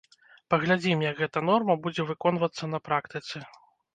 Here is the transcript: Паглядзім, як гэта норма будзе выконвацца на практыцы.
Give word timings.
Паглядзім, 0.53 1.03
як 1.07 1.19
гэта 1.25 1.43
норма 1.51 1.75
будзе 1.85 2.07
выконвацца 2.09 2.71
на 2.75 2.79
практыцы. 2.89 3.37